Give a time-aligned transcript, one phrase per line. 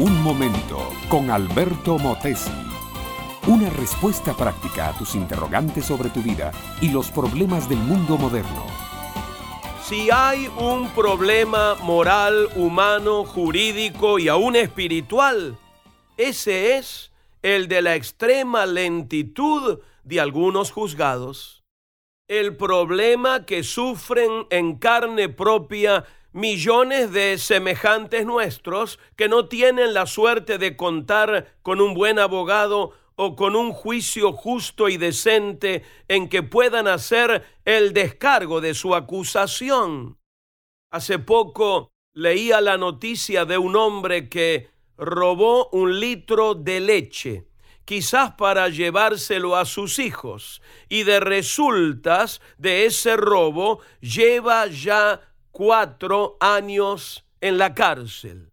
[0.00, 2.50] Un momento con Alberto Motesi.
[3.46, 8.64] Una respuesta práctica a tus interrogantes sobre tu vida y los problemas del mundo moderno.
[9.82, 15.58] Si hay un problema moral, humano, jurídico y aún espiritual,
[16.16, 17.12] ese es
[17.42, 21.62] el de la extrema lentitud de algunos juzgados.
[22.26, 30.06] El problema que sufren en carne propia millones de semejantes nuestros que no tienen la
[30.06, 36.28] suerte de contar con un buen abogado o con un juicio justo y decente en
[36.28, 40.18] que puedan hacer el descargo de su acusación.
[40.90, 47.46] Hace poco leía la noticia de un hombre que robó un litro de leche,
[47.84, 56.36] quizás para llevárselo a sus hijos, y de resultas de ese robo lleva ya cuatro
[56.40, 58.50] años en la cárcel.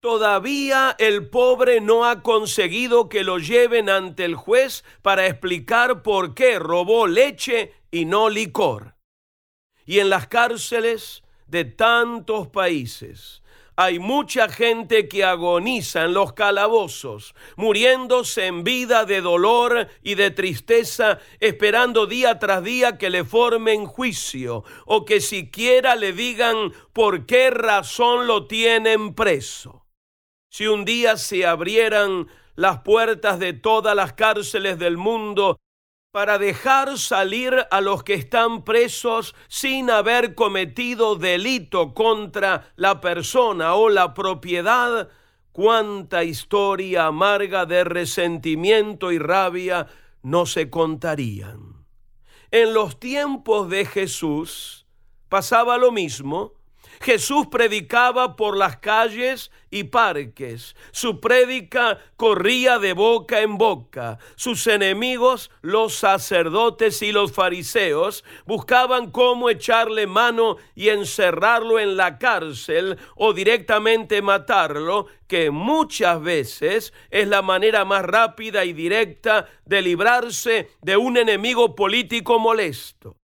[0.00, 6.34] Todavía el pobre no ha conseguido que lo lleven ante el juez para explicar por
[6.34, 8.96] qué robó leche y no licor.
[9.84, 13.41] Y en las cárceles de tantos países,
[13.76, 20.30] hay mucha gente que agoniza en los calabozos, muriéndose en vida de dolor y de
[20.30, 27.24] tristeza, esperando día tras día que le formen juicio o que siquiera le digan por
[27.26, 29.86] qué razón lo tienen preso.
[30.50, 35.58] Si un día se abrieran las puertas de todas las cárceles del mundo
[36.12, 43.74] para dejar salir a los que están presos sin haber cometido delito contra la persona
[43.74, 45.08] o la propiedad,
[45.52, 49.86] cuánta historia amarga de resentimiento y rabia
[50.22, 51.86] no se contarían.
[52.50, 54.86] En los tiempos de Jesús
[55.30, 56.52] pasaba lo mismo
[57.00, 60.76] Jesús predicaba por las calles y parques.
[60.92, 64.18] Su prédica corría de boca en boca.
[64.36, 72.18] Sus enemigos, los sacerdotes y los fariseos, buscaban cómo echarle mano y encerrarlo en la
[72.18, 79.82] cárcel o directamente matarlo, que muchas veces es la manera más rápida y directa de
[79.82, 83.16] librarse de un enemigo político molesto.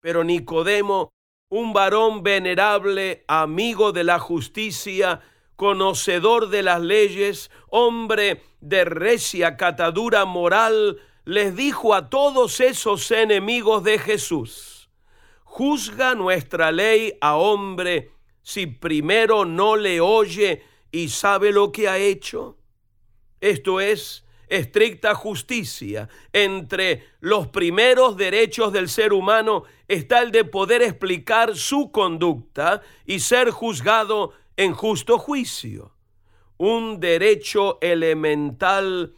[0.00, 1.10] Pero Nicodemo
[1.48, 5.20] un varón venerable, amigo de la justicia,
[5.56, 13.84] conocedor de las leyes, hombre de recia catadura moral, les dijo a todos esos enemigos
[13.84, 14.90] de Jesús,
[15.44, 18.10] juzga nuestra ley a hombre
[18.42, 22.58] si primero no le oye y sabe lo que ha hecho.
[23.40, 24.23] Esto es,
[24.54, 26.08] estricta justicia.
[26.32, 33.20] Entre los primeros derechos del ser humano está el de poder explicar su conducta y
[33.20, 35.92] ser juzgado en justo juicio.
[36.56, 39.14] Un derecho elemental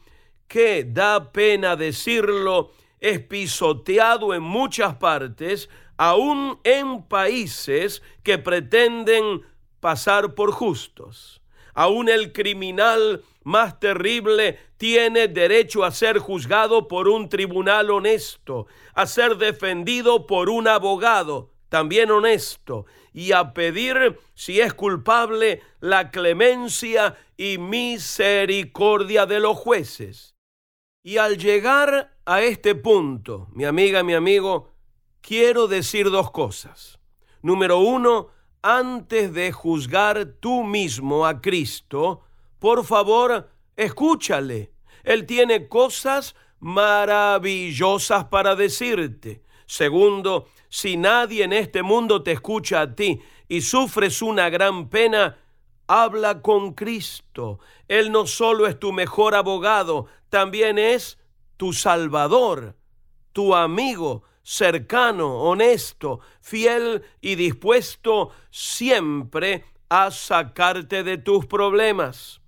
[0.48, 5.68] que, da pena decirlo, es pisoteado en muchas partes,
[5.98, 9.42] aún en países que pretenden
[9.80, 11.42] pasar por justos.
[11.74, 19.06] Aún el criminal más terrible tiene derecho a ser juzgado por un tribunal honesto, a
[19.06, 27.16] ser defendido por un abogado también honesto y a pedir, si es culpable, la clemencia
[27.36, 30.34] y misericordia de los jueces.
[31.04, 34.72] Y al llegar a este punto, mi amiga, mi amigo,
[35.20, 36.98] quiero decir dos cosas.
[37.42, 38.30] Número uno,
[38.60, 42.25] antes de juzgar tú mismo a Cristo,
[42.58, 44.72] por favor, escúchale.
[45.04, 49.42] Él tiene cosas maravillosas para decirte.
[49.66, 55.38] Segundo, si nadie en este mundo te escucha a ti y sufres una gran pena,
[55.86, 57.60] habla con Cristo.
[57.88, 61.18] Él no solo es tu mejor abogado, también es
[61.56, 62.76] tu salvador,
[63.32, 72.40] tu amigo cercano, honesto, fiel y dispuesto siempre a sacarte de tus problemas.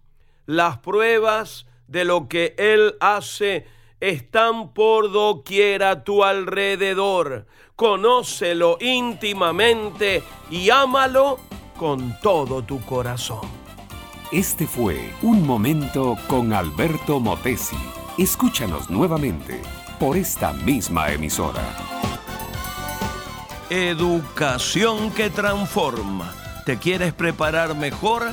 [0.49, 3.67] Las pruebas de lo que Él hace
[4.00, 7.45] están por doquier a tu alrededor.
[7.77, 11.39] Conócelo íntimamente y ámalo
[11.77, 13.47] con todo tu corazón.
[14.33, 17.77] Este fue Un Momento con Alberto Motesi.
[18.17, 19.61] Escúchanos nuevamente
[20.00, 21.61] por esta misma emisora.
[23.69, 26.33] Educación que transforma.
[26.65, 28.33] ¿Te quieres preparar mejor?